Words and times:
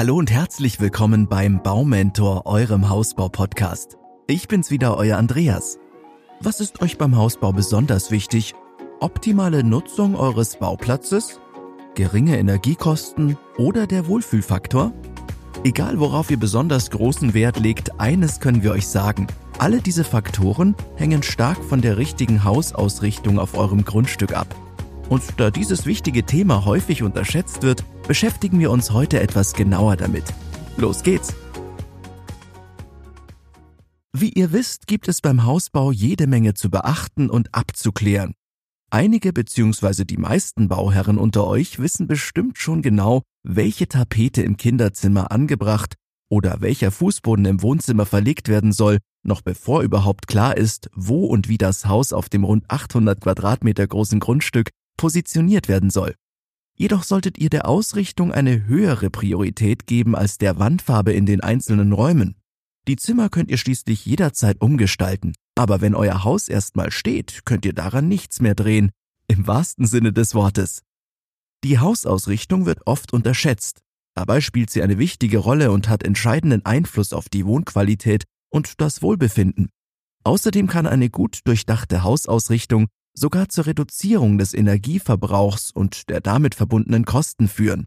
Hallo 0.00 0.16
und 0.16 0.30
herzlich 0.30 0.80
willkommen 0.80 1.28
beim 1.28 1.62
Baumentor, 1.62 2.46
eurem 2.46 2.88
Hausbau-Podcast. 2.88 3.98
Ich 4.26 4.48
bin's 4.48 4.70
wieder, 4.70 4.96
euer 4.96 5.18
Andreas. 5.18 5.78
Was 6.40 6.60
ist 6.60 6.80
euch 6.80 6.96
beim 6.96 7.16
Hausbau 7.16 7.52
besonders 7.52 8.10
wichtig? 8.10 8.54
Optimale 9.00 9.62
Nutzung 9.62 10.14
eures 10.14 10.56
Bauplatzes? 10.56 11.38
Geringe 11.96 12.38
Energiekosten 12.38 13.36
oder 13.58 13.86
der 13.86 14.06
Wohlfühlfaktor? 14.06 14.94
Egal 15.64 16.00
worauf 16.00 16.30
ihr 16.30 16.38
besonders 16.38 16.90
großen 16.90 17.34
Wert 17.34 17.60
legt, 17.60 18.00
eines 18.00 18.40
können 18.40 18.62
wir 18.62 18.72
euch 18.72 18.88
sagen. 18.88 19.26
Alle 19.58 19.82
diese 19.82 20.04
Faktoren 20.04 20.76
hängen 20.96 21.22
stark 21.22 21.62
von 21.62 21.82
der 21.82 21.98
richtigen 21.98 22.42
Hausausrichtung 22.42 23.38
auf 23.38 23.52
eurem 23.52 23.84
Grundstück 23.84 24.32
ab. 24.32 24.46
Und 25.10 25.24
da 25.38 25.50
dieses 25.50 25.86
wichtige 25.86 26.24
Thema 26.24 26.64
häufig 26.64 27.02
unterschätzt 27.02 27.64
wird, 27.64 27.84
beschäftigen 28.06 28.60
wir 28.60 28.70
uns 28.70 28.92
heute 28.92 29.20
etwas 29.20 29.54
genauer 29.54 29.96
damit. 29.96 30.24
Los 30.76 31.02
geht's! 31.02 31.34
Wie 34.12 34.30
ihr 34.30 34.52
wisst, 34.52 34.86
gibt 34.86 35.08
es 35.08 35.20
beim 35.20 35.44
Hausbau 35.44 35.90
jede 35.90 36.28
Menge 36.28 36.54
zu 36.54 36.70
beachten 36.70 37.28
und 37.28 37.52
abzuklären. 37.54 38.34
Einige 38.90 39.32
bzw. 39.32 40.04
die 40.04 40.16
meisten 40.16 40.68
Bauherren 40.68 41.18
unter 41.18 41.46
euch 41.46 41.80
wissen 41.80 42.06
bestimmt 42.06 42.58
schon 42.58 42.80
genau, 42.80 43.22
welche 43.42 43.88
Tapete 43.88 44.42
im 44.42 44.56
Kinderzimmer 44.56 45.32
angebracht 45.32 45.94
oder 46.28 46.60
welcher 46.60 46.92
Fußboden 46.92 47.46
im 47.46 47.62
Wohnzimmer 47.62 48.06
verlegt 48.06 48.48
werden 48.48 48.72
soll, 48.72 48.98
noch 49.24 49.42
bevor 49.42 49.82
überhaupt 49.82 50.28
klar 50.28 50.56
ist, 50.56 50.88
wo 50.94 51.26
und 51.26 51.48
wie 51.48 51.58
das 51.58 51.86
Haus 51.86 52.12
auf 52.12 52.28
dem 52.28 52.44
rund 52.44 52.64
800 52.68 53.20
Quadratmeter 53.20 53.86
großen 53.86 54.20
Grundstück 54.20 54.70
positioniert 55.00 55.66
werden 55.66 55.88
soll. 55.88 56.14
Jedoch 56.76 57.04
solltet 57.04 57.38
ihr 57.38 57.48
der 57.48 57.66
Ausrichtung 57.66 58.32
eine 58.32 58.66
höhere 58.66 59.08
Priorität 59.08 59.86
geben 59.86 60.14
als 60.14 60.36
der 60.36 60.58
Wandfarbe 60.58 61.14
in 61.14 61.24
den 61.24 61.40
einzelnen 61.40 61.92
Räumen. 61.92 62.36
Die 62.86 62.96
Zimmer 62.96 63.30
könnt 63.30 63.50
ihr 63.50 63.56
schließlich 63.56 64.04
jederzeit 64.04 64.60
umgestalten, 64.60 65.32
aber 65.54 65.80
wenn 65.80 65.94
euer 65.94 66.22
Haus 66.24 66.48
erstmal 66.48 66.90
steht, 66.90 67.46
könnt 67.46 67.64
ihr 67.64 67.72
daran 67.72 68.08
nichts 68.08 68.42
mehr 68.42 68.54
drehen, 68.54 68.90
im 69.26 69.46
wahrsten 69.46 69.86
Sinne 69.86 70.12
des 70.12 70.34
Wortes. 70.34 70.82
Die 71.64 71.78
Hausausrichtung 71.78 72.66
wird 72.66 72.86
oft 72.86 73.14
unterschätzt, 73.14 73.80
dabei 74.14 74.42
spielt 74.42 74.68
sie 74.68 74.82
eine 74.82 74.98
wichtige 74.98 75.38
Rolle 75.38 75.72
und 75.72 75.88
hat 75.88 76.02
entscheidenden 76.02 76.66
Einfluss 76.66 77.14
auf 77.14 77.30
die 77.30 77.46
Wohnqualität 77.46 78.24
und 78.50 78.82
das 78.82 79.00
Wohlbefinden. 79.00 79.70
Außerdem 80.24 80.66
kann 80.66 80.86
eine 80.86 81.08
gut 81.08 81.40
durchdachte 81.44 82.02
Hausausrichtung 82.02 82.88
sogar 83.20 83.50
zur 83.50 83.66
Reduzierung 83.66 84.38
des 84.38 84.54
Energieverbrauchs 84.54 85.70
und 85.70 86.08
der 86.08 86.22
damit 86.22 86.54
verbundenen 86.54 87.04
Kosten 87.04 87.48
führen. 87.48 87.86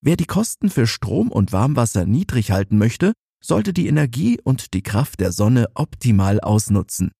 Wer 0.00 0.16
die 0.16 0.26
Kosten 0.26 0.70
für 0.70 0.86
Strom 0.86 1.32
und 1.32 1.52
Warmwasser 1.52 2.06
niedrig 2.06 2.52
halten 2.52 2.78
möchte, 2.78 3.12
sollte 3.42 3.72
die 3.72 3.88
Energie 3.88 4.38
und 4.42 4.72
die 4.72 4.82
Kraft 4.82 5.18
der 5.20 5.32
Sonne 5.32 5.66
optimal 5.74 6.40
ausnutzen. 6.40 7.10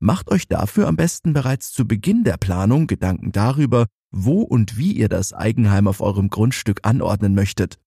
Macht 0.00 0.30
euch 0.30 0.48
dafür 0.48 0.88
am 0.88 0.96
besten 0.96 1.34
bereits 1.34 1.72
zu 1.72 1.86
Beginn 1.86 2.24
der 2.24 2.38
Planung 2.38 2.86
Gedanken 2.86 3.32
darüber, 3.32 3.86
wo 4.10 4.40
und 4.40 4.78
wie 4.78 4.92
ihr 4.92 5.08
das 5.08 5.32
Eigenheim 5.32 5.86
auf 5.86 6.00
eurem 6.00 6.30
Grundstück 6.30 6.80
anordnen 6.84 7.34
möchtet. 7.34 7.78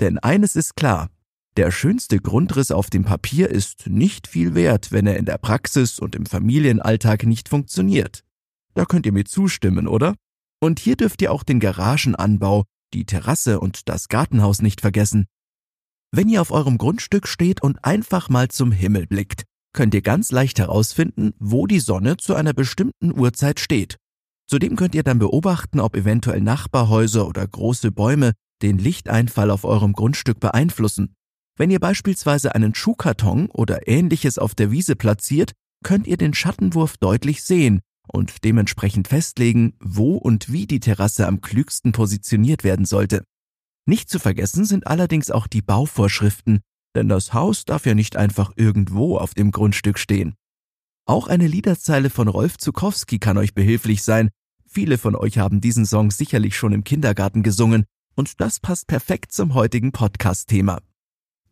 Denn 0.00 0.18
eines 0.18 0.54
ist 0.54 0.76
klar, 0.76 1.08
der 1.56 1.70
schönste 1.70 2.18
Grundriss 2.18 2.70
auf 2.70 2.90
dem 2.90 3.04
Papier 3.04 3.48
ist 3.48 3.86
nicht 3.86 4.26
viel 4.26 4.54
wert, 4.54 4.92
wenn 4.92 5.06
er 5.06 5.16
in 5.16 5.24
der 5.24 5.38
Praxis 5.38 5.98
und 5.98 6.14
im 6.14 6.26
Familienalltag 6.26 7.24
nicht 7.24 7.48
funktioniert. 7.48 8.25
Da 8.76 8.84
könnt 8.84 9.06
ihr 9.06 9.12
mir 9.12 9.24
zustimmen, 9.24 9.88
oder? 9.88 10.14
Und 10.60 10.78
hier 10.78 10.96
dürft 10.96 11.22
ihr 11.22 11.32
auch 11.32 11.42
den 11.42 11.60
Garagenanbau, 11.60 12.64
die 12.92 13.06
Terrasse 13.06 13.58
und 13.58 13.88
das 13.88 14.08
Gartenhaus 14.08 14.60
nicht 14.60 14.82
vergessen. 14.82 15.26
Wenn 16.12 16.28
ihr 16.28 16.42
auf 16.42 16.50
eurem 16.50 16.76
Grundstück 16.76 17.26
steht 17.26 17.62
und 17.62 17.84
einfach 17.84 18.28
mal 18.28 18.48
zum 18.48 18.72
Himmel 18.72 19.06
blickt, 19.06 19.44
könnt 19.72 19.94
ihr 19.94 20.02
ganz 20.02 20.30
leicht 20.30 20.58
herausfinden, 20.58 21.32
wo 21.38 21.66
die 21.66 21.80
Sonne 21.80 22.18
zu 22.18 22.34
einer 22.34 22.52
bestimmten 22.52 23.18
Uhrzeit 23.18 23.60
steht. 23.60 23.96
Zudem 24.46 24.76
könnt 24.76 24.94
ihr 24.94 25.02
dann 25.02 25.18
beobachten, 25.18 25.80
ob 25.80 25.96
eventuell 25.96 26.42
Nachbarhäuser 26.42 27.26
oder 27.26 27.46
große 27.46 27.92
Bäume 27.92 28.32
den 28.62 28.76
Lichteinfall 28.76 29.50
auf 29.50 29.64
eurem 29.64 29.94
Grundstück 29.94 30.38
beeinflussen. 30.38 31.14
Wenn 31.56 31.70
ihr 31.70 31.80
beispielsweise 31.80 32.54
einen 32.54 32.74
Schuhkarton 32.74 33.48
oder 33.48 33.88
ähnliches 33.88 34.36
auf 34.36 34.54
der 34.54 34.70
Wiese 34.70 34.96
platziert, 34.96 35.52
könnt 35.82 36.06
ihr 36.06 36.18
den 36.18 36.34
Schattenwurf 36.34 36.98
deutlich 36.98 37.42
sehen 37.42 37.80
und 38.06 38.44
dementsprechend 38.44 39.08
festlegen, 39.08 39.74
wo 39.80 40.16
und 40.16 40.52
wie 40.52 40.66
die 40.66 40.80
Terrasse 40.80 41.26
am 41.26 41.40
klügsten 41.40 41.92
positioniert 41.92 42.64
werden 42.64 42.84
sollte. 42.86 43.24
Nicht 43.86 44.10
zu 44.10 44.18
vergessen 44.18 44.64
sind 44.64 44.86
allerdings 44.86 45.30
auch 45.30 45.46
die 45.46 45.62
Bauvorschriften, 45.62 46.60
denn 46.96 47.08
das 47.08 47.34
Haus 47.34 47.64
darf 47.64 47.86
ja 47.86 47.94
nicht 47.94 48.16
einfach 48.16 48.52
irgendwo 48.56 49.18
auf 49.18 49.34
dem 49.34 49.50
Grundstück 49.50 49.98
stehen. 49.98 50.34
Auch 51.06 51.28
eine 51.28 51.46
Liederzeile 51.46 52.10
von 52.10 52.26
Rolf 52.26 52.58
Zukowski 52.58 53.20
kann 53.20 53.38
euch 53.38 53.54
behilflich 53.54 54.02
sein. 54.02 54.30
Viele 54.66 54.98
von 54.98 55.14
euch 55.14 55.38
haben 55.38 55.60
diesen 55.60 55.86
Song 55.86 56.10
sicherlich 56.10 56.56
schon 56.56 56.72
im 56.72 56.82
Kindergarten 56.82 57.44
gesungen 57.44 57.84
und 58.16 58.40
das 58.40 58.58
passt 58.58 58.88
perfekt 58.88 59.30
zum 59.30 59.54
heutigen 59.54 59.92
Podcast-Thema. 59.92 60.80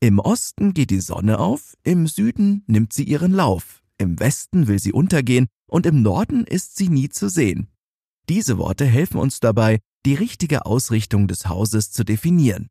Im 0.01 0.19
Osten 0.19 0.75
geht 0.75 0.91
die 0.91 1.01
Sonne 1.01 1.39
auf, 1.39 1.77
im 1.85 2.09
Süden 2.09 2.65
nimmt 2.67 2.93
sie 2.93 3.05
ihren 3.05 3.33
Lauf, 3.33 3.84
im 3.99 4.19
Westen 4.19 4.67
will 4.67 4.79
sie 4.79 4.93
untergehen 4.93 5.47
und 5.67 5.87
im 5.87 6.03
Norden 6.03 6.45
ist 6.45 6.77
sie 6.77 6.89
nie 6.89 7.09
zu 7.09 7.29
sehen. 7.29 7.69
Diese 8.29 8.59
Worte 8.59 8.87
helfen 8.87 9.19
uns 9.19 9.41
dabei, 9.41 9.81
die 10.07 10.15
richtige 10.15 10.67
Ausrichtung 10.67 11.29
des 11.29 11.49
Hauses 11.49 11.91
zu 11.91 12.05
definieren. 12.05 12.69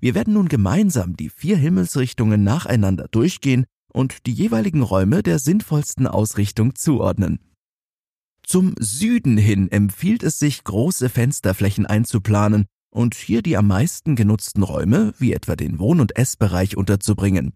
Wir 0.00 0.14
werden 0.14 0.34
nun 0.34 0.48
gemeinsam 0.48 1.16
die 1.16 1.30
vier 1.30 1.56
Himmelsrichtungen 1.56 2.44
nacheinander 2.44 3.08
durchgehen 3.10 3.64
und 3.92 4.26
die 4.26 4.32
jeweiligen 4.32 4.82
Räume 4.82 5.22
der 5.22 5.38
sinnvollsten 5.38 6.06
Ausrichtung 6.06 6.74
zuordnen. 6.74 7.38
Zum 8.42 8.74
Süden 8.78 9.38
hin 9.38 9.70
empfiehlt 9.70 10.22
es 10.22 10.38
sich, 10.38 10.64
große 10.64 11.08
Fensterflächen 11.08 11.86
einzuplanen 11.86 12.66
und 12.90 13.14
hier 13.14 13.40
die 13.40 13.56
am 13.56 13.66
meisten 13.66 14.16
genutzten 14.16 14.62
Räume, 14.62 15.14
wie 15.18 15.32
etwa 15.32 15.56
den 15.56 15.78
Wohn- 15.78 16.00
und 16.00 16.16
Essbereich, 16.16 16.76
unterzubringen. 16.76 17.54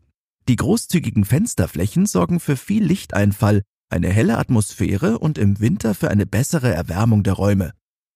Die 0.48 0.56
großzügigen 0.56 1.26
Fensterflächen 1.26 2.06
sorgen 2.06 2.41
für 2.41 2.56
viel 2.56 2.82
Lichteinfall, 2.82 3.62
eine 3.91 4.09
helle 4.09 4.38
Atmosphäre 4.38 5.19
und 5.19 5.36
im 5.36 5.60
Winter 5.60 5.94
für 5.94 6.10
eine 6.10 6.25
bessere 6.25 6.72
Erwärmung 6.72 7.22
der 7.22 7.34
Räume. 7.34 7.72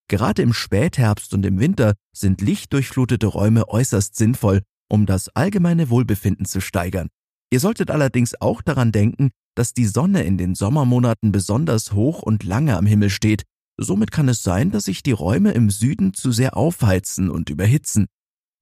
Gerade 0.08 0.40
im 0.40 0.54
Spätherbst 0.54 1.34
und 1.34 1.44
im 1.44 1.60
Winter 1.60 1.92
sind 2.14 2.40
lichtdurchflutete 2.40 3.26
Räume 3.26 3.68
äußerst 3.68 4.16
sinnvoll, 4.16 4.62
um 4.88 5.04
das 5.04 5.28
allgemeine 5.28 5.90
Wohlbefinden 5.90 6.46
zu 6.46 6.62
steigern. 6.62 7.08
Ihr 7.50 7.60
solltet 7.60 7.90
allerdings 7.90 8.40
auch 8.40 8.62
daran 8.62 8.92
denken, 8.92 9.30
dass 9.54 9.74
die 9.74 9.86
Sonne 9.86 10.22
in 10.22 10.38
den 10.38 10.54
Sommermonaten 10.54 11.32
besonders 11.32 11.92
hoch 11.92 12.22
und 12.22 12.44
lange 12.44 12.78
am 12.78 12.86
Himmel 12.86 13.10
steht. 13.10 13.42
Somit 13.76 14.10
kann 14.10 14.30
es 14.30 14.42
sein, 14.42 14.70
dass 14.70 14.84
sich 14.84 15.02
die 15.02 15.12
Räume 15.12 15.52
im 15.52 15.68
Süden 15.68 16.14
zu 16.14 16.32
sehr 16.32 16.56
aufheizen 16.56 17.30
und 17.30 17.50
überhitzen. 17.50 18.06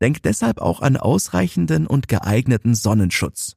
Denkt 0.03 0.25
deshalb 0.25 0.61
auch 0.61 0.81
an 0.81 0.97
ausreichenden 0.97 1.87
und 1.87 2.09
geeigneten 2.09 2.75
Sonnenschutz. 2.75 3.57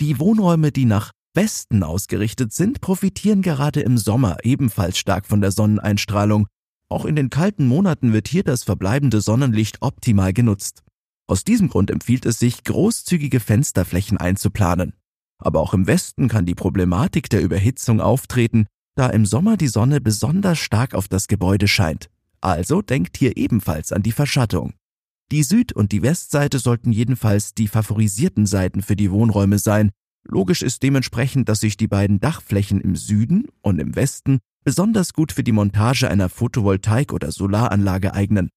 Die 0.00 0.18
Wohnräume, 0.18 0.72
die 0.72 0.86
nach 0.86 1.12
Westen 1.34 1.82
ausgerichtet 1.82 2.52
sind, 2.52 2.80
profitieren 2.80 3.42
gerade 3.42 3.80
im 3.80 3.96
Sommer 3.96 4.38
ebenfalls 4.42 4.98
stark 4.98 5.26
von 5.26 5.40
der 5.40 5.52
Sonneneinstrahlung. 5.52 6.46
Auch 6.88 7.04
in 7.04 7.16
den 7.16 7.30
kalten 7.30 7.66
Monaten 7.66 8.12
wird 8.12 8.28
hier 8.28 8.42
das 8.42 8.64
verbleibende 8.64 9.20
Sonnenlicht 9.20 9.82
optimal 9.82 10.32
genutzt. 10.32 10.82
Aus 11.26 11.44
diesem 11.44 11.68
Grund 11.68 11.90
empfiehlt 11.90 12.26
es 12.26 12.38
sich, 12.38 12.64
großzügige 12.64 13.40
Fensterflächen 13.40 14.18
einzuplanen. 14.18 14.94
Aber 15.38 15.60
auch 15.60 15.74
im 15.74 15.86
Westen 15.86 16.28
kann 16.28 16.46
die 16.46 16.54
Problematik 16.54 17.30
der 17.30 17.42
Überhitzung 17.42 18.00
auftreten, 18.00 18.66
da 18.96 19.08
im 19.08 19.26
Sommer 19.26 19.56
die 19.56 19.68
Sonne 19.68 20.00
besonders 20.00 20.58
stark 20.58 20.94
auf 20.94 21.08
das 21.08 21.28
Gebäude 21.28 21.68
scheint. 21.68 22.10
Also 22.40 22.82
denkt 22.82 23.16
hier 23.16 23.36
ebenfalls 23.36 23.92
an 23.92 24.02
die 24.02 24.12
Verschattung. 24.12 24.74
Die 25.34 25.42
Süd- 25.42 25.72
und 25.72 25.90
die 25.90 26.02
Westseite 26.02 26.60
sollten 26.60 26.92
jedenfalls 26.92 27.54
die 27.54 27.66
favorisierten 27.66 28.46
Seiten 28.46 28.82
für 28.82 28.94
die 28.94 29.10
Wohnräume 29.10 29.58
sein. 29.58 29.90
Logisch 30.22 30.62
ist 30.62 30.84
dementsprechend, 30.84 31.48
dass 31.48 31.58
sich 31.58 31.76
die 31.76 31.88
beiden 31.88 32.20
Dachflächen 32.20 32.80
im 32.80 32.94
Süden 32.94 33.48
und 33.60 33.80
im 33.80 33.96
Westen 33.96 34.38
besonders 34.62 35.12
gut 35.12 35.32
für 35.32 35.42
die 35.42 35.50
Montage 35.50 36.08
einer 36.08 36.28
Photovoltaik- 36.28 37.12
oder 37.12 37.32
Solaranlage 37.32 38.14
eignen. 38.14 38.48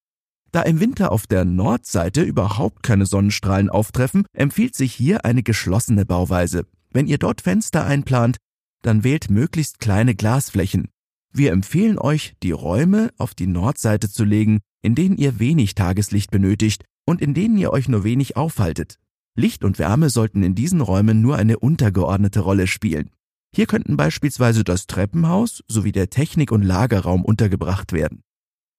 Da 0.52 0.62
im 0.62 0.78
Winter 0.78 1.10
auf 1.10 1.26
der 1.26 1.44
Nordseite 1.44 2.22
überhaupt 2.22 2.84
keine 2.84 3.06
Sonnenstrahlen 3.06 3.70
auftreffen, 3.70 4.24
empfiehlt 4.32 4.76
sich 4.76 4.94
hier 4.94 5.24
eine 5.24 5.42
geschlossene 5.42 6.06
Bauweise. 6.06 6.64
Wenn 6.92 7.08
ihr 7.08 7.18
dort 7.18 7.40
Fenster 7.40 7.86
einplant, 7.86 8.36
dann 8.82 9.02
wählt 9.02 9.30
möglichst 9.30 9.80
kleine 9.80 10.14
Glasflächen. 10.14 10.86
Wir 11.32 11.50
empfehlen 11.50 11.98
euch, 11.98 12.36
die 12.44 12.52
Räume 12.52 13.10
auf 13.18 13.34
die 13.34 13.48
Nordseite 13.48 14.08
zu 14.08 14.22
legen, 14.22 14.60
in 14.82 14.94
denen 14.94 15.16
ihr 15.16 15.38
wenig 15.38 15.74
Tageslicht 15.74 16.30
benötigt 16.30 16.84
und 17.06 17.20
in 17.20 17.34
denen 17.34 17.56
ihr 17.56 17.72
euch 17.72 17.88
nur 17.88 18.04
wenig 18.04 18.36
aufhaltet. 18.36 18.98
Licht 19.36 19.64
und 19.64 19.78
Wärme 19.78 20.10
sollten 20.10 20.42
in 20.42 20.54
diesen 20.54 20.80
Räumen 20.80 21.22
nur 21.22 21.36
eine 21.36 21.58
untergeordnete 21.58 22.40
Rolle 22.40 22.66
spielen. 22.66 23.10
Hier 23.54 23.66
könnten 23.66 23.96
beispielsweise 23.96 24.64
das 24.64 24.86
Treppenhaus 24.86 25.62
sowie 25.68 25.92
der 25.92 26.10
Technik- 26.10 26.52
und 26.52 26.62
Lagerraum 26.62 27.24
untergebracht 27.24 27.92
werden. 27.92 28.22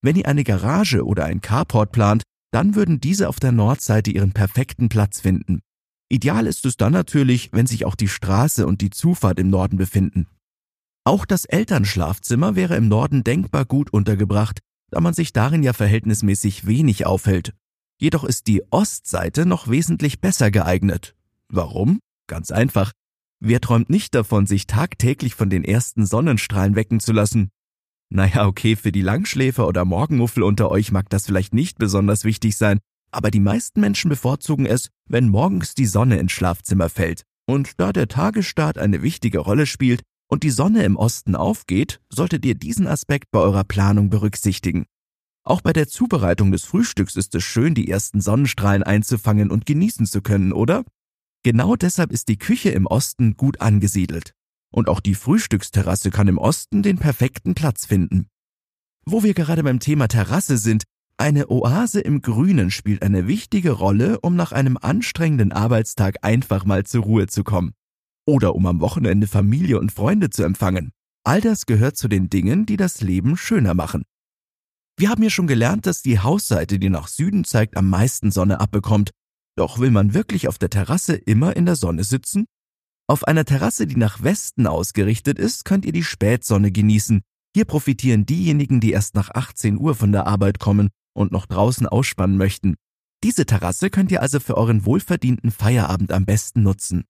Wenn 0.01 0.15
ihr 0.15 0.27
eine 0.27 0.43
Garage 0.43 1.05
oder 1.05 1.25
ein 1.25 1.41
Carport 1.41 1.91
plant, 1.91 2.23
dann 2.51 2.75
würden 2.75 2.99
diese 2.99 3.29
auf 3.29 3.39
der 3.39 3.51
Nordseite 3.51 4.11
ihren 4.11 4.31
perfekten 4.31 4.89
Platz 4.89 5.21
finden. 5.21 5.61
Ideal 6.09 6.47
ist 6.47 6.65
es 6.65 6.77
dann 6.77 6.93
natürlich, 6.93 7.49
wenn 7.51 7.67
sich 7.67 7.85
auch 7.85 7.95
die 7.95 8.07
Straße 8.07 8.65
und 8.65 8.81
die 8.81 8.89
Zufahrt 8.89 9.39
im 9.39 9.49
Norden 9.49 9.77
befinden. 9.77 10.27
Auch 11.03 11.25
das 11.25 11.45
Elternschlafzimmer 11.45 12.55
wäre 12.55 12.75
im 12.75 12.87
Norden 12.87 13.23
denkbar 13.23 13.65
gut 13.65 13.91
untergebracht, 13.93 14.59
da 14.91 15.01
man 15.01 15.13
sich 15.13 15.33
darin 15.33 15.63
ja 15.63 15.73
verhältnismäßig 15.73 16.65
wenig 16.65 17.05
aufhält. 17.05 17.53
Jedoch 17.99 18.23
ist 18.23 18.47
die 18.47 18.63
Ostseite 18.71 19.45
noch 19.45 19.67
wesentlich 19.67 20.21
besser 20.21 20.51
geeignet. 20.51 21.15
Warum? 21.49 21.99
Ganz 22.27 22.51
einfach. 22.51 22.93
Wer 23.41 23.61
träumt 23.61 23.89
nicht 23.89 24.15
davon, 24.15 24.45
sich 24.45 24.67
tagtäglich 24.67 25.35
von 25.35 25.49
den 25.49 25.63
ersten 25.63 26.05
Sonnenstrahlen 26.05 26.75
wecken 26.75 26.99
zu 26.99 27.13
lassen? 27.13 27.49
Naja, 28.09 28.47
okay, 28.47 28.75
für 28.75 28.91
die 28.91 29.01
Langschläfer 29.01 29.67
oder 29.67 29.85
Morgenmuffel 29.85 30.43
unter 30.43 30.71
euch 30.71 30.91
mag 30.91 31.09
das 31.09 31.25
vielleicht 31.25 31.53
nicht 31.53 31.77
besonders 31.77 32.23
wichtig 32.23 32.57
sein, 32.57 32.79
aber 33.11 33.31
die 33.31 33.39
meisten 33.39 33.81
Menschen 33.81 34.09
bevorzugen 34.09 34.65
es, 34.65 34.89
wenn 35.07 35.29
morgens 35.29 35.73
die 35.73 35.85
Sonne 35.85 36.19
ins 36.19 36.31
Schlafzimmer 36.31 36.89
fällt. 36.89 37.23
Und 37.45 37.79
da 37.79 37.91
der 37.91 38.07
Tagesstart 38.07 38.77
eine 38.77 39.01
wichtige 39.01 39.39
Rolle 39.39 39.65
spielt 39.65 40.03
und 40.29 40.43
die 40.43 40.51
Sonne 40.51 40.83
im 40.83 40.95
Osten 40.95 41.35
aufgeht, 41.35 41.99
solltet 42.09 42.45
ihr 42.45 42.55
diesen 42.55 42.87
Aspekt 42.87 43.31
bei 43.31 43.39
eurer 43.39 43.65
Planung 43.65 44.09
berücksichtigen. 44.09 44.85
Auch 45.43 45.61
bei 45.61 45.73
der 45.73 45.87
Zubereitung 45.87 46.51
des 46.51 46.63
Frühstücks 46.63 47.15
ist 47.15 47.33
es 47.35 47.43
schön, 47.43 47.73
die 47.73 47.89
ersten 47.89 48.21
Sonnenstrahlen 48.21 48.83
einzufangen 48.83 49.49
und 49.49 49.65
genießen 49.65 50.05
zu 50.05 50.21
können, 50.21 50.53
oder? 50.53 50.85
Genau 51.43 51.75
deshalb 51.75 52.11
ist 52.11 52.27
die 52.27 52.37
Küche 52.37 52.69
im 52.69 52.85
Osten 52.85 53.35
gut 53.35 53.59
angesiedelt. 53.59 54.33
Und 54.71 54.87
auch 54.87 54.99
die 54.99 55.15
Frühstücksterrasse 55.15 56.11
kann 56.11 56.27
im 56.27 56.37
Osten 56.37 56.83
den 56.83 56.99
perfekten 56.99 57.55
Platz 57.55 57.85
finden. 57.85 58.27
Wo 59.05 59.23
wir 59.23 59.33
gerade 59.33 59.63
beim 59.63 59.79
Thema 59.79 60.07
Terrasse 60.07 60.57
sind, 60.57 60.83
eine 61.17 61.49
Oase 61.49 61.99
im 61.99 62.21
Grünen 62.21 62.69
spielt 62.69 63.01
eine 63.01 63.27
wichtige 63.27 63.71
Rolle, 63.71 64.19
um 64.21 64.35
nach 64.35 64.51
einem 64.51 64.77
anstrengenden 64.77 65.51
Arbeitstag 65.51 66.17
einfach 66.21 66.65
mal 66.65 66.85
zur 66.85 67.03
Ruhe 67.03 67.27
zu 67.27 67.43
kommen. 67.43 67.73
Oder 68.29 68.53
um 68.53 68.67
am 68.67 68.79
Wochenende 68.79 69.25
Familie 69.25 69.79
und 69.79 69.91
Freunde 69.91 70.29
zu 70.29 70.43
empfangen. 70.43 70.91
All 71.23 71.41
das 71.41 71.65
gehört 71.65 71.97
zu 71.97 72.07
den 72.07 72.29
Dingen, 72.29 72.67
die 72.67 72.77
das 72.77 73.01
Leben 73.01 73.35
schöner 73.35 73.73
machen. 73.73 74.03
Wir 74.99 75.09
haben 75.09 75.23
ja 75.23 75.31
schon 75.31 75.47
gelernt, 75.47 75.87
dass 75.87 76.03
die 76.03 76.19
Hausseite, 76.19 76.77
die 76.77 76.91
nach 76.91 77.07
Süden 77.07 77.43
zeigt, 77.43 77.75
am 77.75 77.89
meisten 77.89 78.29
Sonne 78.29 78.59
abbekommt. 78.59 79.09
Doch 79.57 79.79
will 79.79 79.89
man 79.89 80.13
wirklich 80.13 80.47
auf 80.47 80.59
der 80.59 80.69
Terrasse 80.69 81.15
immer 81.15 81.55
in 81.55 81.65
der 81.65 81.75
Sonne 81.75 82.03
sitzen? 82.03 82.45
Auf 83.07 83.23
einer 83.23 83.45
Terrasse, 83.45 83.87
die 83.87 83.95
nach 83.95 84.21
Westen 84.21 84.67
ausgerichtet 84.67 85.39
ist, 85.39 85.65
könnt 85.65 85.83
ihr 85.83 85.91
die 85.91 86.03
Spätsonne 86.03 86.71
genießen. 86.71 87.21
Hier 87.55 87.65
profitieren 87.65 88.27
diejenigen, 88.27 88.79
die 88.79 88.91
erst 88.91 89.15
nach 89.15 89.31
18 89.31 89.79
Uhr 89.79 89.95
von 89.95 90.11
der 90.11 90.27
Arbeit 90.27 90.59
kommen 90.59 90.89
und 91.15 91.31
noch 91.31 91.47
draußen 91.47 91.87
ausspannen 91.87 92.37
möchten. 92.37 92.75
Diese 93.23 93.47
Terrasse 93.47 93.89
könnt 93.89 94.11
ihr 94.11 94.21
also 94.21 94.39
für 94.39 94.55
euren 94.55 94.85
wohlverdienten 94.85 95.49
Feierabend 95.49 96.11
am 96.11 96.27
besten 96.27 96.61
nutzen. 96.61 97.05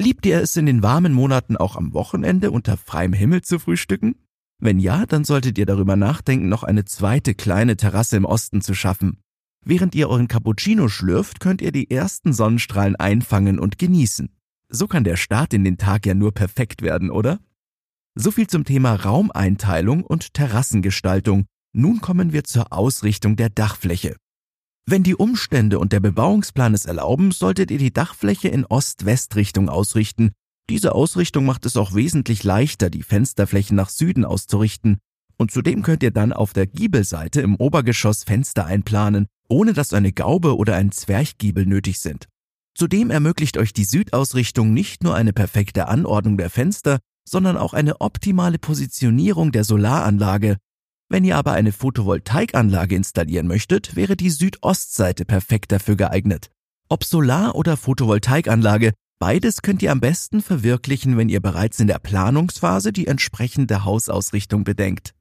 Liebt 0.00 0.26
ihr 0.26 0.40
es 0.40 0.56
in 0.56 0.66
den 0.66 0.82
warmen 0.82 1.12
Monaten 1.12 1.56
auch 1.56 1.74
am 1.74 1.92
Wochenende 1.92 2.52
unter 2.52 2.76
freiem 2.76 3.12
Himmel 3.12 3.42
zu 3.42 3.58
frühstücken? 3.58 4.14
Wenn 4.60 4.78
ja, 4.78 5.06
dann 5.06 5.24
solltet 5.24 5.58
ihr 5.58 5.66
darüber 5.66 5.96
nachdenken, 5.96 6.48
noch 6.48 6.62
eine 6.62 6.84
zweite 6.84 7.34
kleine 7.34 7.76
Terrasse 7.76 8.16
im 8.16 8.24
Osten 8.24 8.60
zu 8.60 8.74
schaffen. 8.74 9.18
Während 9.64 9.96
ihr 9.96 10.08
euren 10.08 10.28
Cappuccino 10.28 10.88
schlürft, 10.88 11.40
könnt 11.40 11.60
ihr 11.60 11.72
die 11.72 11.90
ersten 11.90 12.32
Sonnenstrahlen 12.32 12.94
einfangen 12.96 13.58
und 13.58 13.78
genießen. 13.78 14.30
So 14.68 14.86
kann 14.86 15.02
der 15.02 15.16
Start 15.16 15.52
in 15.52 15.64
den 15.64 15.78
Tag 15.78 16.06
ja 16.06 16.14
nur 16.14 16.32
perfekt 16.32 16.82
werden, 16.82 17.10
oder? 17.10 17.40
So 18.14 18.30
viel 18.30 18.46
zum 18.46 18.64
Thema 18.64 18.94
Raumeinteilung 18.94 20.04
und 20.04 20.32
Terrassengestaltung. 20.32 21.46
Nun 21.72 22.00
kommen 22.00 22.32
wir 22.32 22.44
zur 22.44 22.72
Ausrichtung 22.72 23.36
der 23.36 23.50
Dachfläche. 23.50 24.16
Wenn 24.90 25.02
die 25.02 25.14
Umstände 25.14 25.78
und 25.78 25.92
der 25.92 26.00
Bebauungsplan 26.00 26.72
es 26.72 26.86
erlauben, 26.86 27.30
solltet 27.30 27.70
ihr 27.70 27.76
die 27.76 27.92
Dachfläche 27.92 28.48
in 28.48 28.64
Ost-West-Richtung 28.64 29.68
ausrichten. 29.68 30.30
Diese 30.70 30.94
Ausrichtung 30.94 31.44
macht 31.44 31.66
es 31.66 31.76
auch 31.76 31.94
wesentlich 31.94 32.42
leichter, 32.42 32.88
die 32.88 33.02
Fensterflächen 33.02 33.76
nach 33.76 33.90
Süden 33.90 34.24
auszurichten. 34.24 34.96
Und 35.36 35.50
zudem 35.50 35.82
könnt 35.82 36.02
ihr 36.02 36.10
dann 36.10 36.32
auf 36.32 36.54
der 36.54 36.66
Giebelseite 36.66 37.42
im 37.42 37.56
Obergeschoss 37.56 38.24
Fenster 38.24 38.64
einplanen, 38.64 39.26
ohne 39.50 39.74
dass 39.74 39.92
eine 39.92 40.10
Gaube 40.10 40.56
oder 40.56 40.76
ein 40.76 40.90
Zwerchgiebel 40.90 41.66
nötig 41.66 42.00
sind. 42.00 42.26
Zudem 42.74 43.10
ermöglicht 43.10 43.58
euch 43.58 43.74
die 43.74 43.84
Südausrichtung 43.84 44.72
nicht 44.72 45.04
nur 45.04 45.14
eine 45.14 45.34
perfekte 45.34 45.88
Anordnung 45.88 46.38
der 46.38 46.48
Fenster, 46.48 46.98
sondern 47.28 47.58
auch 47.58 47.74
eine 47.74 48.00
optimale 48.00 48.58
Positionierung 48.58 49.52
der 49.52 49.64
Solaranlage. 49.64 50.56
Wenn 51.10 51.24
ihr 51.24 51.36
aber 51.36 51.52
eine 51.52 51.72
Photovoltaikanlage 51.72 52.94
installieren 52.94 53.46
möchtet, 53.46 53.96
wäre 53.96 54.14
die 54.14 54.28
Südostseite 54.28 55.24
perfekt 55.24 55.72
dafür 55.72 55.96
geeignet. 55.96 56.50
Ob 56.90 57.02
Solar- 57.02 57.54
oder 57.54 57.78
Photovoltaikanlage, 57.78 58.92
beides 59.18 59.62
könnt 59.62 59.82
ihr 59.82 59.90
am 59.90 60.00
besten 60.00 60.42
verwirklichen, 60.42 61.16
wenn 61.16 61.30
ihr 61.30 61.40
bereits 61.40 61.80
in 61.80 61.86
der 61.86 61.98
Planungsphase 61.98 62.92
die 62.92 63.06
entsprechende 63.06 63.84
Hausausrichtung 63.84 64.64
bedenkt. 64.64 65.14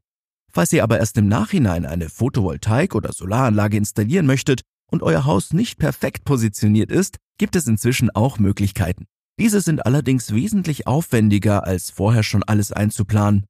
Falls 0.51 0.73
ihr 0.73 0.83
aber 0.83 0.99
erst 0.99 1.17
im 1.17 1.29
Nachhinein 1.29 1.85
eine 1.85 2.09
Photovoltaik- 2.09 2.95
oder 2.95 3.13
Solaranlage 3.13 3.77
installieren 3.77 4.25
möchtet 4.25 4.61
und 4.91 5.03
euer 5.03 5.25
Haus 5.25 5.53
nicht 5.53 5.77
perfekt 5.77 6.25
positioniert 6.25 6.91
ist, 6.91 7.17
gibt 7.37 7.55
es 7.55 7.67
inzwischen 7.67 8.09
auch 8.09 8.39
Möglichkeiten. 8.39 9.05
Diese 9.39 9.61
sind 9.61 9.85
allerdings 9.85 10.33
wesentlich 10.33 10.87
aufwendiger, 10.87 11.65
als 11.65 11.91
vorher 11.91 12.23
schon 12.23 12.43
alles 12.43 12.71
einzuplanen. 12.71 13.45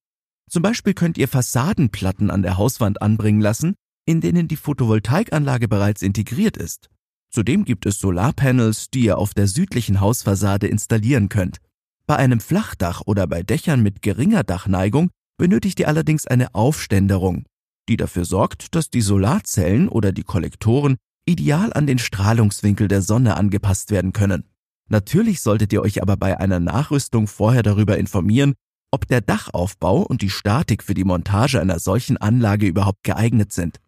Zum 0.50 0.64
Beispiel 0.64 0.94
könnt 0.94 1.18
ihr 1.18 1.28
Fassadenplatten 1.28 2.32
an 2.32 2.42
der 2.42 2.58
Hauswand 2.58 3.02
anbringen 3.02 3.42
lassen, 3.42 3.76
in 4.06 4.22
denen 4.22 4.48
die 4.48 4.56
Photovoltaikanlage 4.56 5.68
bereits 5.68 6.02
integriert 6.02 6.56
ist. 6.56 6.90
Zudem 7.30 7.66
gibt 7.66 7.86
es 7.86 8.00
Solarpanels, 8.00 8.90
die 8.90 9.02
ihr 9.02 9.18
auf 9.18 9.34
der 9.34 9.48
südlichen 9.48 10.00
Hausfassade 10.00 10.68
installieren 10.68 11.28
könnt. 11.28 11.58
Bei 12.06 12.16
einem 12.16 12.40
Flachdach 12.40 13.02
oder 13.06 13.28
bei 13.28 13.44
Dächern 13.44 13.84
mit 13.84 14.02
geringer 14.02 14.44
Dachneigung 14.46 15.10
benötigt 15.38 15.80
ihr 15.82 15.90
allerdings 15.90 16.26
eine 16.26 16.56
Aufständerung, 16.56 17.46
die 17.90 17.98
dafür 17.98 18.24
sorgt, 18.24 18.76
dass 18.76 18.90
die 18.90 19.02
Solarzellen 19.02 19.90
oder 19.90 20.14
die 20.14 20.24
Kollektoren 20.24 20.96
ideal 21.26 21.74
an 21.74 21.86
den 21.86 22.00
Strahlungswinkel 22.00 22.88
der 22.88 23.02
Sonne 23.02 23.36
angepasst 23.36 23.92
werden 23.92 24.14
können. 24.14 24.46
Natürlich 24.90 25.42
solltet 25.42 25.74
ihr 25.74 25.82
euch 25.82 26.02
aber 26.02 26.16
bei 26.16 26.40
einer 26.40 26.62
Nachrüstung 26.62 27.28
vorher 27.28 27.64
darüber 27.64 27.98
informieren, 27.98 28.54
ob 28.92 29.08
der 29.08 29.22
Dachaufbau 29.22 30.02
und 30.02 30.22
die 30.22 30.30
Statik 30.30 30.84
für 30.84 30.94
die 30.94 31.04
Montage 31.04 31.60
einer 31.60 31.80
solchen 31.80 32.18
Anlage 32.18 32.68
überhaupt 32.68 33.04
geeignet 33.04 33.52
sind. 33.52 33.80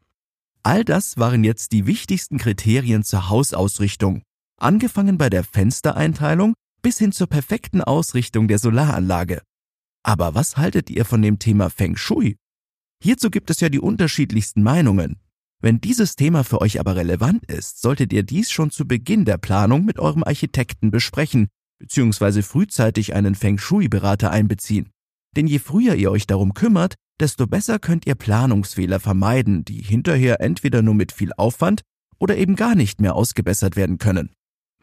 All 0.63 0.83
das 0.83 1.17
waren 1.17 1.43
jetzt 1.43 1.71
die 1.71 1.85
wichtigsten 1.85 2.37
Kriterien 2.37 3.03
zur 3.03 3.29
Hausausrichtung, 3.29 4.23
angefangen 4.57 5.17
bei 5.17 5.29
der 5.29 5.43
Fenstereinteilung 5.43 6.53
bis 6.81 6.97
hin 6.97 7.11
zur 7.11 7.27
perfekten 7.27 7.81
Ausrichtung 7.81 8.47
der 8.47 8.59
Solaranlage. 8.59 9.41
Aber 10.03 10.35
was 10.35 10.57
haltet 10.57 10.89
ihr 10.89 11.05
von 11.05 11.21
dem 11.21 11.39
Thema 11.39 11.69
Feng 11.69 11.95
Shui? 11.95 12.37
Hierzu 13.01 13.29
gibt 13.29 13.49
es 13.49 13.59
ja 13.61 13.69
die 13.69 13.79
unterschiedlichsten 13.79 14.63
Meinungen. 14.63 15.19
Wenn 15.61 15.81
dieses 15.81 16.15
Thema 16.15 16.43
für 16.43 16.61
euch 16.61 16.79
aber 16.79 16.95
relevant 16.95 17.45
ist, 17.45 17.81
solltet 17.81 18.13
ihr 18.13 18.23
dies 18.23 18.49
schon 18.49 18.71
zu 18.71 18.87
Beginn 18.87 19.25
der 19.25 19.37
Planung 19.37 19.85
mit 19.85 19.99
eurem 19.99 20.23
Architekten 20.23 20.89
besprechen, 20.89 21.47
beziehungsweise 21.79 22.43
frühzeitig 22.43 23.13
einen 23.15 23.35
Feng 23.35 23.57
Shui-Berater 23.57 24.31
einbeziehen. 24.31 24.89
Denn 25.35 25.47
je 25.47 25.59
früher 25.59 25.95
ihr 25.95 26.11
euch 26.11 26.27
darum 26.27 26.53
kümmert, 26.53 26.95
desto 27.19 27.47
besser 27.47 27.79
könnt 27.79 28.05
ihr 28.05 28.15
Planungsfehler 28.15 28.99
vermeiden, 28.99 29.65
die 29.65 29.81
hinterher 29.81 30.41
entweder 30.41 30.81
nur 30.81 30.93
mit 30.95 31.11
viel 31.11 31.31
Aufwand 31.33 31.81
oder 32.17 32.37
eben 32.37 32.55
gar 32.55 32.75
nicht 32.75 33.01
mehr 33.01 33.15
ausgebessert 33.15 33.75
werden 33.75 33.97
können. 33.97 34.31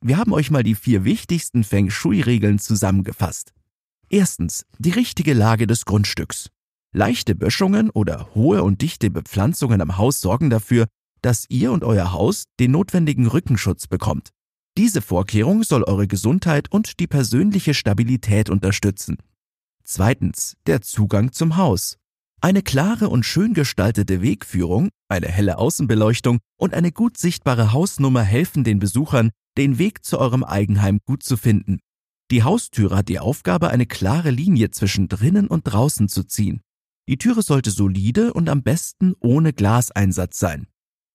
Wir 0.01 0.19
haben 0.19 0.33
euch 0.33 0.51
mal 0.51 0.63
die 0.63 0.75
vier 0.75 1.05
wichtigsten 1.05 1.65
Feng 1.65 1.91
Shui-Regeln 1.91 2.59
zusammengefasst. 2.59 3.53
Erstens, 4.09 4.67
die 4.79 4.91
richtige 4.91 5.35
Lage 5.35 5.67
des 5.67 5.85
Grundstücks. 5.85 6.51
Leichte 6.93 7.35
Böschungen 7.35 7.91
oder 7.91 8.29
hohe 8.35 8.63
und 8.63 8.83
dichte 8.83 9.11
Bepflanzungen 9.11 9.81
am 9.81 9.99
Haus 9.99 10.21
sorgen 10.21 10.49
dafür, 10.49 10.87
dass 11.23 11.47
ihr 11.49 11.73
und 11.73 11.83
euer 11.83 12.13
Haus 12.13 12.45
den 12.61 12.71
notwendigen 12.71 13.27
Rückenschutz 13.27 13.87
bekommt. 13.87 14.31
Diese 14.79 15.01
Vorkehrung 15.01 15.63
soll 15.63 15.85
eure 15.85 16.07
Gesundheit 16.07 16.71
und 16.71 17.01
die 17.01 17.07
persönliche 17.07 17.73
Stabilität 17.73 18.51
unterstützen. 18.51 19.17
Zweitens, 19.85 20.57
der 20.67 20.83
Zugang 20.83 21.33
zum 21.33 21.57
Haus. 21.57 21.97
Eine 22.43 22.63
klare 22.63 23.09
und 23.09 23.25
schön 23.25 23.55
gestaltete 23.55 24.21
Wegführung, 24.21 24.91
eine 25.09 25.29
helle 25.29 25.57
Außenbeleuchtung 25.57 26.41
und 26.59 26.75
eine 26.75 26.93
gut 26.93 27.17
sichtbare 27.17 27.73
Hausnummer 27.73 28.23
helfen 28.23 28.65
den 28.65 28.79
Besuchern, 28.79 29.31
den 29.57 29.79
Weg 29.79 30.05
zu 30.05 30.19
eurem 30.19 30.45
Eigenheim 30.45 30.99
gut 31.07 31.23
zu 31.23 31.39
finden. 31.39 31.79
Die 32.31 32.43
Haustüre 32.43 32.97
hat 32.97 33.09
die 33.09 33.19
Aufgabe, 33.19 33.71
eine 33.71 33.87
klare 33.87 34.31
Linie 34.31 34.73
zwischen 34.73 35.09
drinnen 35.09 35.47
und 35.47 35.63
draußen 35.63 36.09
zu 36.09 36.25
ziehen. 36.25 36.61
Die 37.09 37.17
Türe 37.17 37.41
sollte 37.41 37.71
solide 37.71 38.35
und 38.35 38.51
am 38.51 38.63
besten 38.63 39.15
ohne 39.21 39.55
Glaseinsatz 39.55 40.39
sein. 40.39 40.67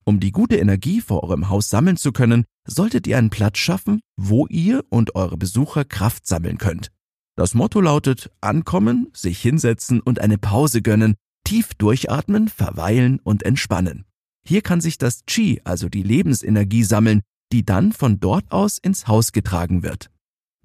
Um 0.04 0.20
die 0.20 0.32
gute 0.32 0.56
Energie 0.56 1.02
vor 1.02 1.24
eurem 1.24 1.50
Haus 1.50 1.70
sammeln 1.70 1.98
zu 1.98 2.12
können, 2.12 2.46
solltet 2.66 3.08
ihr 3.08 3.18
einen 3.18 3.30
Platz 3.30 3.58
schaffen, 3.58 4.02
wo 4.18 4.48
ihr 4.48 4.84
und 4.90 5.16
eure 5.16 5.38
Besucher 5.38 5.86
Kraft 5.86 6.28
sammeln 6.28 6.58
könnt. 6.58 6.92
Das 7.36 7.54
Motto 7.54 7.82
lautet 7.82 8.30
ankommen, 8.42 9.08
sich 9.14 9.40
hinsetzen 9.40 10.02
und 10.02 10.20
eine 10.20 10.38
Pause 10.38 10.82
gönnen, 10.82 11.16
tief 11.44 11.74
durchatmen, 11.74 12.50
verweilen 12.50 13.20
und 13.20 13.44
entspannen. 13.44 14.06
Hier 14.46 14.62
kann 14.62 14.82
sich 14.82 14.98
das 14.98 15.24
Qi, 15.26 15.62
also 15.64 15.90
die 15.90 16.04
Lebensenergie, 16.04 16.84
sammeln, 16.84 17.22
die 17.52 17.66
dann 17.66 17.92
von 17.92 18.20
dort 18.20 18.52
aus 18.52 18.78
ins 18.78 19.08
Haus 19.08 19.32
getragen 19.32 19.84
wird. 19.84 20.10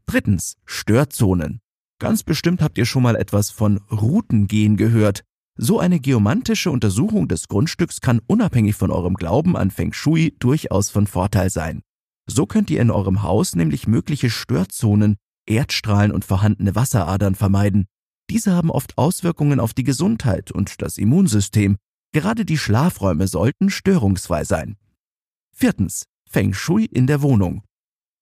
Drittens, 0.06 0.56
Störzonen. 0.64 1.60
Ganz 1.98 2.22
bestimmt 2.22 2.62
habt 2.62 2.78
ihr 2.78 2.86
schon 2.86 3.02
mal 3.02 3.16
etwas 3.16 3.50
von 3.50 3.78
Routengehen 3.90 4.76
gehört. 4.76 5.22
So 5.58 5.80
eine 5.80 5.98
geomantische 5.98 6.70
Untersuchung 6.70 7.28
des 7.28 7.48
Grundstücks 7.48 8.00
kann 8.00 8.20
unabhängig 8.26 8.76
von 8.76 8.90
eurem 8.90 9.14
Glauben 9.14 9.56
an 9.56 9.70
Feng 9.70 9.92
Shui 9.92 10.36
durchaus 10.38 10.90
von 10.90 11.06
Vorteil 11.06 11.48
sein. 11.48 11.80
So 12.28 12.46
könnt 12.46 12.70
ihr 12.70 12.80
in 12.80 12.90
eurem 12.90 13.22
Haus 13.22 13.54
nämlich 13.54 13.86
mögliche 13.86 14.30
Störzonen, 14.30 15.16
Erdstrahlen 15.46 16.12
und 16.12 16.24
vorhandene 16.24 16.74
Wasseradern 16.74 17.34
vermeiden. 17.34 17.86
Diese 18.30 18.52
haben 18.52 18.70
oft 18.70 18.98
Auswirkungen 18.98 19.60
auf 19.60 19.74
die 19.74 19.84
Gesundheit 19.84 20.50
und 20.50 20.82
das 20.82 20.98
Immunsystem. 20.98 21.76
Gerade 22.12 22.44
die 22.44 22.58
Schlafräume 22.58 23.28
sollten 23.28 23.70
störungsfrei 23.70 24.44
sein. 24.44 24.76
Viertens. 25.52 26.06
Feng 26.28 26.52
Shui 26.52 26.84
in 26.84 27.06
der 27.06 27.22
Wohnung. 27.22 27.62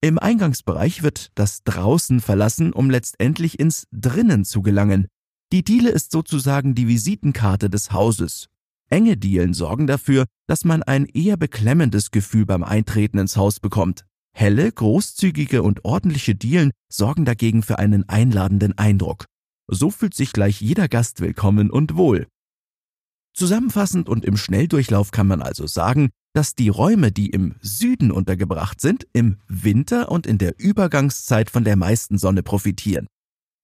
Im 0.03 0.19
Eingangsbereich 0.19 1.03
wird 1.03 1.31
das 1.35 1.63
Draußen 1.65 2.21
verlassen, 2.21 2.75
um 2.75 2.91
letztendlich 2.91 3.59
ins 3.59 3.87
Drinnen 3.91 4.45
zu 4.45 4.61
gelangen. 4.61 5.09
Die 5.51 5.65
Diele 5.65 5.91
ist 5.91 6.13
sozusagen 6.13 6.75
die 6.75 6.87
Visitenkarte 6.87 7.71
des 7.71 7.93
Hauses. 7.93 8.49
Enge 8.91 9.17
Dielen 9.17 9.55
sorgen 9.55 9.87
dafür, 9.87 10.27
dass 10.47 10.65
man 10.65 10.83
ein 10.83 11.07
eher 11.07 11.37
beklemmendes 11.37 12.11
Gefühl 12.11 12.47
beim 12.47 12.63
Eintreten 12.63 13.19
ins 13.19 13.37
Haus 13.37 13.61
bekommt. 13.61 14.05
Helle, 14.37 14.71
großzügige 14.71 15.63
und 15.63 15.85
ordentliche 15.85 16.35
Dielen 16.35 16.73
sorgen 16.89 17.25
dagegen 17.25 17.63
für 17.63 17.79
einen 17.79 18.09
einladenden 18.09 18.77
Eindruck. 18.77 19.27
So 19.69 19.91
fühlt 19.91 20.15
sich 20.15 20.33
gleich 20.33 20.61
jeder 20.61 20.89
Gast 20.89 21.21
willkommen 21.21 21.71
und 21.71 21.97
wohl. 21.97 22.27
Zusammenfassend 23.33 24.09
und 24.09 24.25
im 24.25 24.37
Schnelldurchlauf 24.37 25.11
kann 25.11 25.27
man 25.27 25.43
also 25.43 25.67
sagen, 25.67 26.11
dass 26.35 26.55
die 26.55 26.69
Räume, 26.69 27.13
die 27.13 27.31
im 27.31 27.55
Süden 27.61 28.11
untergebracht 28.11 28.81
sind, 28.81 29.07
im 29.13 29.39
Winter 29.49 30.11
und 30.11 30.27
in 30.27 30.39
der 30.39 30.59
Übergangszeit 30.59 31.51
von 31.51 31.65
der 31.65 31.77
meisten 31.77 32.19
Sonne 32.19 32.43
profitieren. 32.43 33.07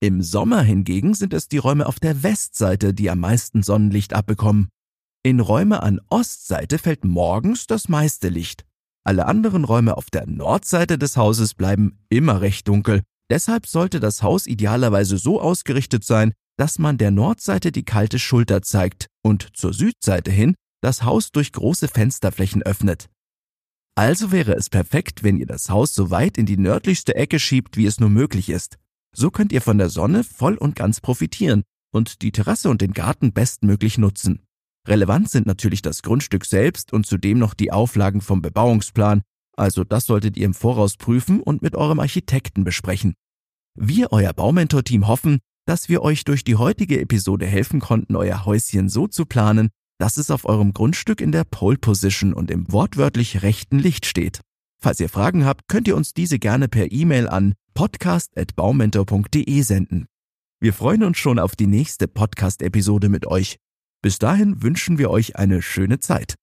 Im 0.01 0.23
Sommer 0.23 0.63
hingegen 0.63 1.15
sind 1.15 1.35
es 1.35 1.49
die 1.49 1.59
Räume 1.59 1.87
auf 1.87 2.01
der 2.01 2.23
Westseite, 2.23 2.95
die 2.95 3.11
am 3.11 3.21
meisten 3.21 3.63
Sonnenlicht 3.63 4.15
abbekommen. 4.15 4.71
In 5.23 5.41
Räume 5.41 5.83
an 5.83 6.01
Ostseite 6.09 6.79
fällt 6.79 7.05
morgens 7.05 7.67
das 7.67 7.91
meiste 7.91 8.31
Licht. 8.31 8.65
Alle 9.05 9.27
anderen 9.27 9.65
Räume 9.65 9.99
auf 9.99 10.09
der 10.09 10.27
Nordseite 10.27 10.97
des 10.97 11.19
Hauses 11.19 11.53
bleiben 11.53 11.99
immer 12.09 12.41
recht 12.41 12.67
dunkel. 12.69 13.03
Deshalb 13.31 13.67
sollte 13.67 14.01
das 14.01 14.23
Haus 14.23 14.47
idealerweise 14.47 15.19
so 15.19 15.39
ausgerichtet 15.39 16.05
sein, 16.05 16.33
dass 16.57 16.79
man 16.79 16.97
der 16.97 17.11
Nordseite 17.11 17.71
die 17.71 17.85
kalte 17.85 18.19
Schulter 18.19 18.63
zeigt 18.63 19.09
und 19.23 19.55
zur 19.55 19.75
Südseite 19.75 20.31
hin 20.31 20.55
das 20.81 21.03
Haus 21.03 21.33
durch 21.33 21.53
große 21.53 21.89
Fensterflächen 21.89 22.63
öffnet. 22.63 23.11
Also 23.97 24.33
wäre 24.33 24.55
es 24.55 24.71
perfekt, 24.71 25.23
wenn 25.23 25.37
ihr 25.37 25.47
das 25.47 25.69
Haus 25.69 25.95
so 25.95 26.11
weit 26.11 26.39
in 26.39 26.47
die 26.47 26.57
nördlichste 26.57 27.15
Ecke 27.15 27.39
schiebt, 27.39 27.77
wie 27.77 27.85
es 27.85 28.01
nur 28.01 28.09
möglich 28.09 28.49
ist. 28.49 28.79
So 29.15 29.31
könnt 29.31 29.53
ihr 29.53 29.61
von 29.61 29.77
der 29.77 29.91
Sonne 29.91 30.25
voll 30.25 30.55
und 30.55 30.77
ganz 30.77 31.03
profitieren 31.03 31.63
und 31.93 32.23
die 32.23 32.33
Terrasse 32.33 32.71
und 32.71 32.81
den 32.81 32.95
Garten 32.95 33.35
bestmöglich 33.35 33.99
nutzen. 33.99 34.47
Relevant 34.91 35.31
sind 35.31 35.47
natürlich 35.47 35.83
das 35.83 36.03
Grundstück 36.03 36.45
selbst 36.45 36.93
und 36.93 37.07
zudem 37.07 37.39
noch 37.39 37.55
die 37.55 37.71
Auflagen 37.71 38.21
vom 38.21 38.43
Bebauungsplan, 38.43 39.23
also 39.57 39.85
das 39.85 40.07
solltet 40.07 40.37
ihr 40.37 40.47
im 40.47 40.55
Voraus 40.55 40.97
prüfen 40.97 41.41
und 41.41 41.63
mit 41.63 41.77
eurem 41.77 42.01
Architekten 42.01 42.65
besprechen. 42.65 43.15
Wir, 43.79 44.11
euer 44.11 44.33
Baumentor-Team, 44.33 45.07
hoffen, 45.07 45.39
dass 45.65 45.89
wir 45.89 46.03
euch 46.03 46.25
durch 46.25 46.43
die 46.43 46.57
heutige 46.57 47.01
Episode 47.01 47.47
helfen 47.47 47.79
konnten, 47.79 48.17
euer 48.17 48.45
Häuschen 48.45 48.89
so 48.89 49.07
zu 49.07 49.27
planen, 49.27 49.69
dass 49.99 50.17
es 50.17 50.33
auf 50.33 50.45
eurem 50.45 50.73
Grundstück 50.73 51.21
in 51.21 51.31
der 51.31 51.45
Pole 51.45 51.79
Position 51.79 52.35
und 52.35 52.51
im 52.51 52.73
wortwörtlich 52.73 53.43
rechten 53.43 53.79
Licht 53.79 54.07
steht. 54.07 54.41
Falls 54.83 54.99
ihr 54.99 55.09
Fragen 55.09 55.45
habt, 55.45 55.69
könnt 55.69 55.87
ihr 55.87 55.95
uns 55.95 56.15
diese 56.15 56.41
gerne 56.41 56.67
per 56.67 56.91
E-Mail 56.91 57.29
an 57.29 57.55
podcast.baumentor.de 57.75 59.63
senden. 59.63 60.07
Wir 60.59 60.73
freuen 60.73 61.05
uns 61.05 61.19
schon 61.19 61.39
auf 61.39 61.55
die 61.55 61.69
nächste 61.69 62.09
Podcast-Episode 62.09 63.09
mit 63.09 63.27
euch. 63.27 63.59
Bis 64.03 64.19
dahin 64.19 64.63
wünschen 64.63 64.97
wir 64.99 65.11
euch 65.11 65.37
eine 65.37 65.61
schöne 65.61 65.99
Zeit. 65.99 66.37